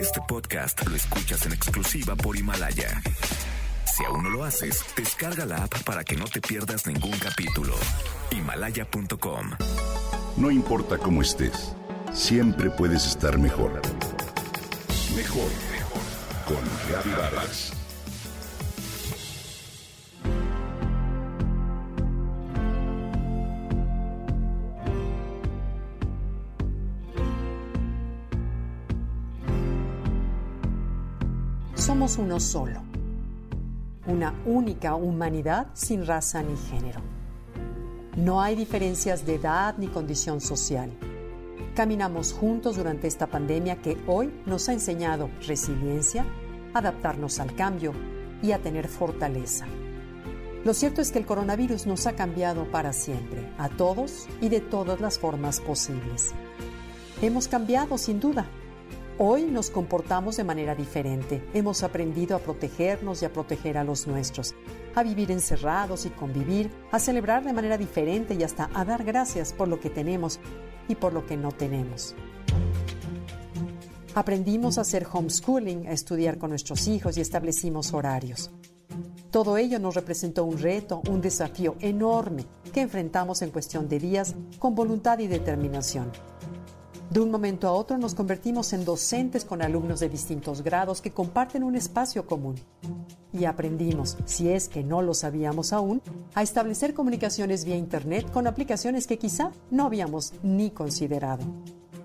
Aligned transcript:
Este 0.00 0.20
podcast 0.28 0.86
lo 0.86 0.94
escuchas 0.94 1.44
en 1.46 1.52
exclusiva 1.52 2.14
por 2.14 2.36
Himalaya. 2.36 3.02
Si 3.84 4.04
aún 4.04 4.22
no 4.22 4.30
lo 4.30 4.44
haces, 4.44 4.84
descarga 4.96 5.44
la 5.44 5.64
app 5.64 5.82
para 5.82 6.04
que 6.04 6.16
no 6.16 6.24
te 6.24 6.40
pierdas 6.40 6.86
ningún 6.86 7.18
capítulo. 7.18 7.74
Himalaya.com. 8.30 9.50
No 10.36 10.50
importa 10.50 10.98
cómo 10.98 11.20
estés, 11.20 11.74
siempre 12.12 12.70
puedes 12.70 13.06
estar 13.06 13.38
mejor. 13.38 13.82
Mejor, 15.16 15.50
mejor. 15.72 16.02
Con 16.46 16.88
Reavivadas. 16.88 17.77
Somos 31.78 32.18
uno 32.18 32.40
solo, 32.40 32.82
una 34.06 34.34
única 34.44 34.96
humanidad 34.96 35.68
sin 35.74 36.04
raza 36.04 36.42
ni 36.42 36.56
género. 36.56 37.00
No 38.16 38.42
hay 38.42 38.56
diferencias 38.56 39.24
de 39.24 39.36
edad 39.36 39.76
ni 39.78 39.86
condición 39.86 40.40
social. 40.40 40.90
Caminamos 41.76 42.32
juntos 42.32 42.76
durante 42.76 43.06
esta 43.06 43.28
pandemia 43.28 43.76
que 43.80 43.96
hoy 44.08 44.28
nos 44.44 44.68
ha 44.68 44.72
enseñado 44.72 45.30
resiliencia, 45.46 46.26
adaptarnos 46.74 47.38
al 47.38 47.54
cambio 47.54 47.92
y 48.42 48.50
a 48.50 48.58
tener 48.58 48.88
fortaleza. 48.88 49.66
Lo 50.64 50.74
cierto 50.74 51.00
es 51.00 51.12
que 51.12 51.20
el 51.20 51.26
coronavirus 51.26 51.86
nos 51.86 52.08
ha 52.08 52.14
cambiado 52.14 52.68
para 52.72 52.92
siempre, 52.92 53.52
a 53.56 53.68
todos 53.68 54.26
y 54.40 54.48
de 54.48 54.60
todas 54.60 55.00
las 55.00 55.20
formas 55.20 55.60
posibles. 55.60 56.32
Hemos 57.22 57.46
cambiado 57.46 57.98
sin 57.98 58.18
duda. 58.18 58.46
Hoy 59.20 59.46
nos 59.46 59.68
comportamos 59.70 60.36
de 60.36 60.44
manera 60.44 60.76
diferente. 60.76 61.42
Hemos 61.52 61.82
aprendido 61.82 62.36
a 62.36 62.38
protegernos 62.38 63.20
y 63.20 63.24
a 63.24 63.32
proteger 63.32 63.76
a 63.76 63.82
los 63.82 64.06
nuestros, 64.06 64.54
a 64.94 65.02
vivir 65.02 65.32
encerrados 65.32 66.06
y 66.06 66.10
convivir, 66.10 66.70
a 66.92 67.00
celebrar 67.00 67.42
de 67.42 67.52
manera 67.52 67.76
diferente 67.76 68.36
y 68.38 68.44
hasta 68.44 68.70
a 68.72 68.84
dar 68.84 69.02
gracias 69.02 69.52
por 69.52 69.66
lo 69.66 69.80
que 69.80 69.90
tenemos 69.90 70.38
y 70.86 70.94
por 70.94 71.12
lo 71.12 71.26
que 71.26 71.36
no 71.36 71.50
tenemos. 71.50 72.14
Aprendimos 74.14 74.78
a 74.78 74.82
hacer 74.82 75.04
homeschooling, 75.12 75.88
a 75.88 75.92
estudiar 75.92 76.38
con 76.38 76.50
nuestros 76.50 76.86
hijos 76.86 77.18
y 77.18 77.20
establecimos 77.20 77.92
horarios. 77.92 78.52
Todo 79.32 79.58
ello 79.58 79.80
nos 79.80 79.96
representó 79.96 80.44
un 80.44 80.58
reto, 80.58 81.02
un 81.10 81.20
desafío 81.20 81.74
enorme 81.80 82.46
que 82.72 82.82
enfrentamos 82.82 83.42
en 83.42 83.50
cuestión 83.50 83.88
de 83.88 83.98
días 83.98 84.36
con 84.60 84.76
voluntad 84.76 85.18
y 85.18 85.26
determinación. 85.26 86.12
De 87.10 87.20
un 87.20 87.30
momento 87.30 87.66
a 87.66 87.72
otro 87.72 87.96
nos 87.96 88.14
convertimos 88.14 88.74
en 88.74 88.84
docentes 88.84 89.46
con 89.46 89.62
alumnos 89.62 89.98
de 89.98 90.10
distintos 90.10 90.62
grados 90.62 91.00
que 91.00 91.10
comparten 91.10 91.62
un 91.62 91.74
espacio 91.74 92.26
común. 92.26 92.56
Y 93.32 93.46
aprendimos, 93.46 94.18
si 94.26 94.50
es 94.50 94.68
que 94.68 94.84
no 94.84 95.00
lo 95.00 95.14
sabíamos 95.14 95.72
aún, 95.72 96.02
a 96.34 96.42
establecer 96.42 96.92
comunicaciones 96.92 97.64
vía 97.64 97.76
Internet 97.76 98.30
con 98.30 98.46
aplicaciones 98.46 99.06
que 99.06 99.18
quizá 99.18 99.52
no 99.70 99.86
habíamos 99.86 100.34
ni 100.42 100.70
considerado. 100.70 101.44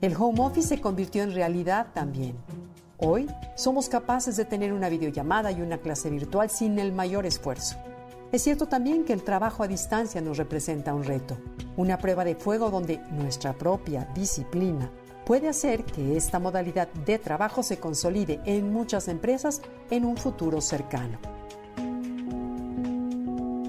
El 0.00 0.16
home 0.16 0.40
office 0.40 0.68
se 0.68 0.80
convirtió 0.80 1.22
en 1.22 1.34
realidad 1.34 1.88
también. 1.92 2.36
Hoy 2.96 3.26
somos 3.54 3.90
capaces 3.90 4.38
de 4.38 4.46
tener 4.46 4.72
una 4.72 4.88
videollamada 4.88 5.52
y 5.52 5.60
una 5.60 5.76
clase 5.76 6.08
virtual 6.08 6.48
sin 6.48 6.78
el 6.78 6.92
mayor 6.92 7.26
esfuerzo. 7.26 7.76
Es 8.32 8.42
cierto 8.42 8.66
también 8.66 9.04
que 9.04 9.12
el 9.12 9.22
trabajo 9.22 9.62
a 9.62 9.68
distancia 9.68 10.20
nos 10.20 10.36
representa 10.36 10.94
un 10.94 11.04
reto, 11.04 11.36
una 11.76 11.98
prueba 11.98 12.24
de 12.24 12.34
fuego 12.34 12.70
donde 12.70 13.00
nuestra 13.10 13.52
propia 13.52 14.08
disciplina 14.14 14.90
puede 15.24 15.48
hacer 15.48 15.84
que 15.84 16.16
esta 16.16 16.38
modalidad 16.38 16.88
de 16.88 17.18
trabajo 17.18 17.62
se 17.62 17.78
consolide 17.78 18.40
en 18.44 18.72
muchas 18.72 19.08
empresas 19.08 19.62
en 19.90 20.04
un 20.04 20.16
futuro 20.16 20.60
cercano. 20.60 21.18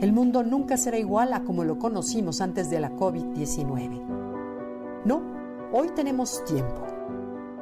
El 0.01 0.13
mundo 0.13 0.43
nunca 0.43 0.77
será 0.77 0.97
igual 0.97 1.33
a 1.33 1.43
como 1.43 1.63
lo 1.63 1.79
conocimos 1.79 2.41
antes 2.41 2.69
de 2.69 2.79
la 2.79 2.91
COVID-19. 2.91 5.03
No, 5.05 5.21
hoy 5.71 5.89
tenemos 5.95 6.43
tiempo 6.45 6.87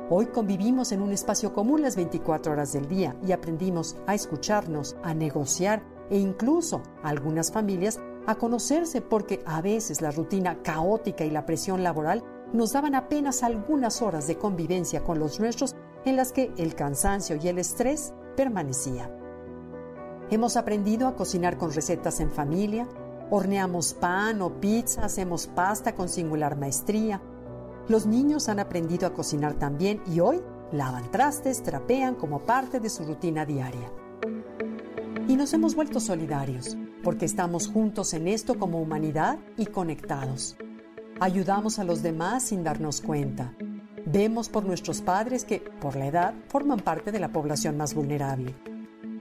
Hoy 0.07 0.27
convivimos 0.27 0.91
en 0.91 1.01
un 1.01 1.12
espacio 1.12 1.51
común 1.51 1.81
las 1.81 1.95
24 1.95 2.51
horas 2.51 2.73
del 2.73 2.88
día 2.88 3.16
y 3.25 3.31
aprendimos 3.31 3.95
a 4.06 4.13
escucharnos, 4.13 4.95
a 5.01 5.16
negociar 5.16 5.81
e 6.09 6.17
incluso 6.17 6.81
algunas 7.03 7.51
familias 7.51 7.99
a 8.27 8.35
conocerse 8.35 9.01
porque 9.01 9.41
a 9.45 9.61
veces 9.61 10.01
la 10.01 10.11
rutina 10.11 10.61
caótica 10.63 11.25
y 11.25 11.31
la 11.31 11.45
presión 11.45 11.83
laboral 11.83 12.23
nos 12.53 12.73
daban 12.73 12.95
apenas 12.95 13.43
algunas 13.43 14.01
horas 14.01 14.27
de 14.27 14.38
convivencia 14.38 15.03
con 15.03 15.19
los 15.19 15.39
nuestros 15.39 15.75
en 16.05 16.15
las 16.15 16.31
que 16.31 16.51
el 16.57 16.75
cansancio 16.75 17.38
y 17.41 17.47
el 17.47 17.59
estrés 17.59 18.13
permanecía. 18.35 19.11
Hemos 20.29 20.57
aprendido 20.57 21.07
a 21.07 21.15
cocinar 21.15 21.57
con 21.57 21.71
recetas 21.71 22.19
en 22.19 22.31
familia, 22.31 22.88
horneamos 23.29 23.94
pan 23.94 24.41
o 24.41 24.59
pizza, 24.59 25.05
hacemos 25.05 25.47
pasta 25.47 25.94
con 25.94 26.09
singular 26.09 26.57
maestría, 26.57 27.21
los 27.88 28.07
niños 28.07 28.49
han 28.49 28.59
aprendido 28.59 29.05
a 29.07 29.13
cocinar 29.13 29.53
también 29.53 30.01
y 30.07 30.19
hoy 30.19 30.41
lavan 30.71 31.11
trastes, 31.11 31.61
trapean 31.61 32.15
como 32.15 32.39
parte 32.39 32.79
de 32.79 32.89
su 32.89 33.03
rutina 33.03 33.45
diaria. 33.45 33.91
Y 35.28 35.36
nos 35.36 35.53
hemos 35.53 35.75
vuelto 35.75 36.00
solidarios, 36.00 36.78
porque 37.03 37.25
estamos 37.25 37.68
juntos 37.68 38.13
en 38.13 38.28
esto 38.28 38.59
como 38.59 38.81
humanidad 38.81 39.40
y 39.58 39.66
conectados. 39.66 40.56
Ayudamos 41.19 41.80
a 41.80 41.84
los 41.84 42.03
demás 42.03 42.44
sin 42.44 42.63
darnos 42.63 43.02
cuenta. 43.02 43.53
Vemos 44.06 44.50
por 44.50 44.66
nuestros 44.66 45.02
padres 45.02 45.46
que, 45.46 45.59
por 45.59 45.96
la 45.96 46.08
edad, 46.08 46.34
forman 46.47 46.80
parte 46.80 47.12
de 47.12 47.19
la 47.19 47.30
población 47.30 47.75
más 47.78 47.94
vulnerable. 47.94 48.56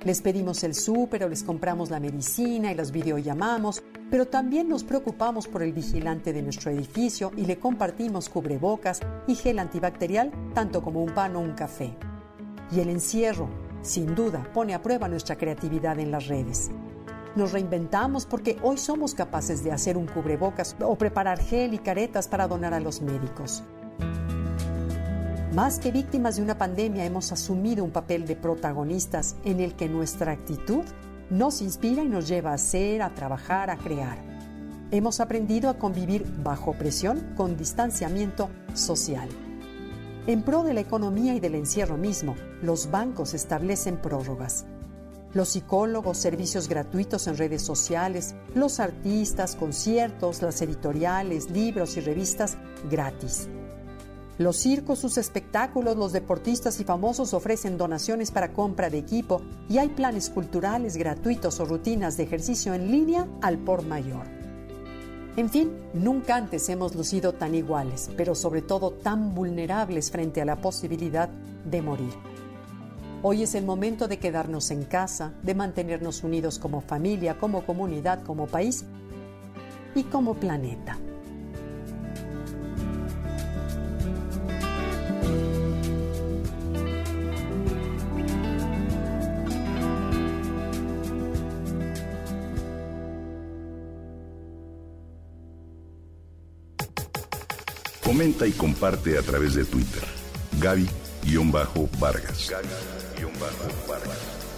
Les 0.05 0.21
pedimos 0.21 0.63
el 0.65 0.75
súper 0.75 1.25
o 1.25 1.29
les 1.29 1.43
compramos 1.43 1.91
la 1.91 2.01
medicina 2.01 2.71
y 2.71 2.75
los 2.75 2.93
videollamamos 2.93 3.83
pero 4.15 4.27
también 4.27 4.69
nos 4.69 4.85
preocupamos 4.85 5.49
por 5.49 5.65
el 5.65 5.73
vigilante 5.73 6.33
de 6.33 6.41
nuestro 6.41 6.71
edificio 6.71 7.33
y 7.37 7.47
le 7.47 7.59
compartimos 7.59 8.29
cubrebocas 8.29 9.01
y 9.27 9.35
gel 9.35 9.59
antibacterial 9.59 10.31
tanto 10.55 10.83
como 10.83 11.03
un 11.03 11.13
pan 11.13 11.35
o 11.37 11.41
un 11.41 11.53
café. 11.53 11.97
Y 12.71 12.79
el 12.79 12.91
encierro, 12.91 13.49
sin 13.85 14.15
duda, 14.15 14.43
pone 14.53 14.75
a 14.75 14.83
prueba 14.83 15.09
nuestra 15.09 15.37
creatividad 15.37 15.99
en 15.99 16.11
las 16.11 16.27
redes. 16.27 16.71
Nos 17.37 17.53
reinventamos 17.53 18.27
porque 18.27 18.57
hoy 18.63 18.79
somos 18.79 19.15
capaces 19.15 19.63
de 19.63 19.73
hacer 19.73 19.97
un 19.97 20.07
cubrebocas 20.07 20.75
o 20.81 20.97
preparar 20.97 21.39
gel 21.39 21.75
y 21.75 21.79
caretas 21.79 22.29
para 22.29 22.49
donar 22.49 22.75
a 22.75 22.81
los 22.81 23.03
médicos. 23.03 23.63
Más 25.53 25.79
que 25.79 25.93
víctimas 25.93 26.37
de 26.37 26.43
una 26.43 26.59
pandemia 26.59 27.05
hemos 27.05 27.31
asumido 27.31 27.85
un 27.85 27.91
papel 27.91 28.27
de 28.27 28.35
protagonistas 28.35 29.37
en 29.45 29.61
el 29.61 29.75
que 29.75 29.89
nuestra 29.89 30.33
actitud 30.33 30.85
nos 31.31 31.61
inspira 31.61 32.03
y 32.03 32.09
nos 32.09 32.27
lleva 32.27 32.53
a 32.53 32.59
ser, 32.59 33.03
a 33.03 33.15
trabajar, 33.15 33.71
a 33.71 33.77
crear. 33.77 34.19
Hemos 34.91 35.21
aprendido 35.21 35.71
a 35.71 35.79
convivir 35.79 36.25
bajo 36.43 36.73
presión 36.73 37.35
con 37.37 37.57
distanciamiento 37.57 38.49
social. 38.75 39.29
En 40.27 40.43
pro 40.43 40.63
de 40.63 40.73
la 40.73 40.81
economía 40.81 41.35
y 41.35 41.41
del 41.41 41.55
encierro 41.55 41.99
mismo, 41.99 42.35
los 42.63 42.91
bancos 42.91 43.35
establecen 43.35 43.99
prórrogas. 43.99 44.65
Los 45.35 45.51
psicólogos, 45.51 46.17
servicios 46.17 46.67
gratuitos 46.67 47.27
en 47.27 47.37
redes 47.37 47.61
sociales, 47.61 48.35
los 48.55 48.81
artistas, 48.81 49.55
conciertos, 49.55 50.41
las 50.41 50.63
editoriales, 50.63 51.51
libros 51.51 51.99
y 51.99 52.01
revistas 52.01 52.57
gratis. 52.91 53.49
Los 54.39 54.57
circos, 54.57 54.99
sus 54.99 55.19
espectáculos, 55.19 55.95
los 55.95 56.13
deportistas 56.13 56.81
y 56.81 56.85
famosos 56.85 57.35
ofrecen 57.35 57.77
donaciones 57.77 58.31
para 58.31 58.55
compra 58.55 58.89
de 58.89 58.99
equipo 58.99 59.43
y 59.69 59.77
hay 59.77 59.91
planes 59.91 60.31
culturales 60.31 60.97
gratuitos 60.97 61.61
o 61.61 61.67
rutinas 61.67 62.17
de 62.17 62.23
ejercicio 62.23 62.73
en 62.73 62.91
línea 62.91 63.29
al 63.43 63.59
por 63.59 63.85
mayor. 63.85 64.44
En 65.37 65.51
fin, 65.51 65.73
nunca 65.95 66.37
antes 66.37 66.69
hemos 66.69 66.95
lucido 66.95 67.33
tan 67.33 67.57
iguales, 67.57 68.09
pero 68.17 68.37
sobre 68.37 68.63
todo 68.63 68.93
tan 68.93 69.35
vulnerables 69.35 70.13
frente 70.13 70.41
a 70.41 70.45
la 70.45 70.55
posibilidad 70.55 71.29
de 71.29 71.83
morir. 71.83 72.13
Hoy 73.21 73.43
es 73.43 73.57
el 73.57 73.65
momento 73.65 74.07
de 74.07 74.21
quedarnos 74.21 74.71
en 74.71 74.85
casa, 74.85 75.33
de 75.43 75.57
mantenernos 75.57 76.23
unidos 76.23 76.61
como 76.61 76.81
familia, 76.81 77.37
como 77.37 77.67
comunidad, 77.67 78.23
como 78.23 78.47
país 78.47 78.85
y 79.97 80.05
como 80.05 80.35
planeta. 80.35 80.99
Comenta 98.05 98.47
y 98.47 98.53
comparte 98.53 99.17
a 99.19 99.23
través 99.23 99.55
de 99.55 99.65
Twitter. 99.65 100.05
Gaby-Vargas. 100.61 102.53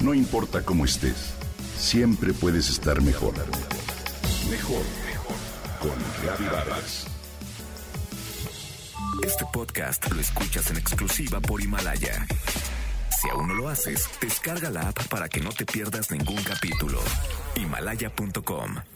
No 0.00 0.12
importa 0.14 0.62
cómo 0.62 0.84
estés, 0.84 1.32
siempre 1.78 2.32
puedes 2.32 2.68
estar 2.68 3.00
mejor. 3.00 3.34
Mejor, 4.50 4.82
mejor. 5.06 5.36
Con 5.80 5.94
Gaby 6.26 6.44
Vargas. 6.46 7.06
Este 9.22 9.44
podcast 9.52 10.10
lo 10.12 10.20
escuchas 10.20 10.68
en 10.70 10.78
exclusiva 10.78 11.40
por 11.40 11.62
Himalaya. 11.62 12.26
Si 13.20 13.28
aún 13.30 13.46
no 13.48 13.54
lo 13.54 13.68
haces, 13.68 14.08
descarga 14.20 14.70
la 14.70 14.88
app 14.88 15.06
para 15.08 15.28
que 15.28 15.40
no 15.40 15.50
te 15.50 15.64
pierdas 15.64 16.10
ningún 16.10 16.42
capítulo. 16.42 17.00
Himalaya.com 17.54 18.95